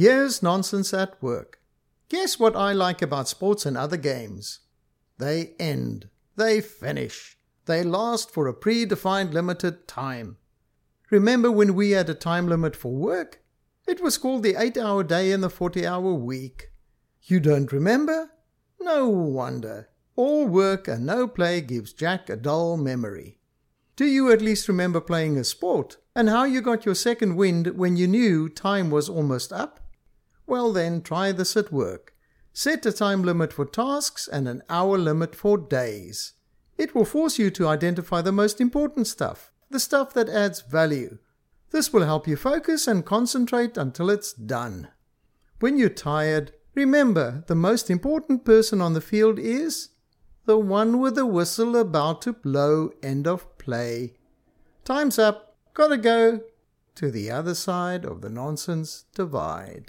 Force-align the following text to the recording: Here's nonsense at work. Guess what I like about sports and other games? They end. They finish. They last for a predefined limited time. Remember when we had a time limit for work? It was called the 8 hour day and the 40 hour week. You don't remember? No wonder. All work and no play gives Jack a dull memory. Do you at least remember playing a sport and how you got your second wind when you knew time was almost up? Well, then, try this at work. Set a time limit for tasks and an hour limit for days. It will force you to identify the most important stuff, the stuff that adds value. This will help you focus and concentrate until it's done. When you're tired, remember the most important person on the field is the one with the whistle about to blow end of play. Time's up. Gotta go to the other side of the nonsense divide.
Here's 0.00 0.42
nonsense 0.42 0.94
at 0.94 1.22
work. 1.22 1.60
Guess 2.08 2.38
what 2.38 2.56
I 2.56 2.72
like 2.72 3.02
about 3.02 3.28
sports 3.28 3.66
and 3.66 3.76
other 3.76 3.98
games? 3.98 4.60
They 5.18 5.52
end. 5.60 6.08
They 6.36 6.62
finish. 6.62 7.36
They 7.66 7.82
last 7.82 8.30
for 8.30 8.48
a 8.48 8.54
predefined 8.54 9.34
limited 9.34 9.86
time. 9.86 10.38
Remember 11.10 11.52
when 11.52 11.74
we 11.74 11.90
had 11.90 12.08
a 12.08 12.14
time 12.14 12.48
limit 12.48 12.76
for 12.76 12.90
work? 12.94 13.42
It 13.86 14.00
was 14.00 14.16
called 14.16 14.42
the 14.42 14.54
8 14.58 14.78
hour 14.78 15.04
day 15.04 15.32
and 15.32 15.42
the 15.42 15.50
40 15.50 15.86
hour 15.86 16.14
week. 16.14 16.70
You 17.24 17.38
don't 17.38 17.70
remember? 17.70 18.30
No 18.80 19.06
wonder. 19.06 19.90
All 20.16 20.46
work 20.46 20.88
and 20.88 21.04
no 21.04 21.28
play 21.28 21.60
gives 21.60 21.92
Jack 21.92 22.30
a 22.30 22.36
dull 22.36 22.78
memory. 22.78 23.38
Do 23.96 24.06
you 24.06 24.32
at 24.32 24.40
least 24.40 24.66
remember 24.66 25.02
playing 25.02 25.36
a 25.36 25.44
sport 25.44 25.98
and 26.16 26.30
how 26.30 26.44
you 26.44 26.62
got 26.62 26.86
your 26.86 26.94
second 26.94 27.36
wind 27.36 27.76
when 27.76 27.98
you 27.98 28.08
knew 28.08 28.48
time 28.48 28.90
was 28.90 29.06
almost 29.06 29.52
up? 29.52 29.79
Well, 30.50 30.72
then, 30.72 31.02
try 31.02 31.30
this 31.30 31.56
at 31.56 31.70
work. 31.70 32.12
Set 32.52 32.84
a 32.84 32.90
time 32.90 33.22
limit 33.22 33.52
for 33.52 33.64
tasks 33.64 34.26
and 34.26 34.48
an 34.48 34.62
hour 34.68 34.98
limit 34.98 35.36
for 35.36 35.56
days. 35.56 36.32
It 36.76 36.92
will 36.92 37.04
force 37.04 37.38
you 37.38 37.50
to 37.50 37.68
identify 37.68 38.20
the 38.20 38.32
most 38.32 38.60
important 38.60 39.06
stuff, 39.06 39.52
the 39.70 39.78
stuff 39.78 40.12
that 40.14 40.28
adds 40.28 40.60
value. 40.62 41.18
This 41.70 41.92
will 41.92 42.04
help 42.04 42.26
you 42.26 42.34
focus 42.34 42.88
and 42.88 43.06
concentrate 43.06 43.76
until 43.76 44.10
it's 44.10 44.32
done. 44.32 44.88
When 45.60 45.78
you're 45.78 45.88
tired, 45.88 46.50
remember 46.74 47.44
the 47.46 47.54
most 47.54 47.88
important 47.88 48.44
person 48.44 48.80
on 48.80 48.94
the 48.94 49.00
field 49.00 49.38
is 49.38 49.90
the 50.46 50.58
one 50.58 50.98
with 50.98 51.14
the 51.14 51.26
whistle 51.26 51.76
about 51.76 52.22
to 52.22 52.32
blow 52.32 52.90
end 53.04 53.28
of 53.28 53.56
play. 53.56 54.14
Time's 54.84 55.16
up. 55.16 55.54
Gotta 55.74 55.96
go 55.96 56.40
to 56.96 57.12
the 57.12 57.30
other 57.30 57.54
side 57.54 58.04
of 58.04 58.20
the 58.20 58.28
nonsense 58.28 59.04
divide. 59.14 59.86